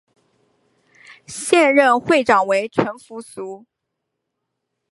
[1.27, 3.67] 现任会长为陈福裕。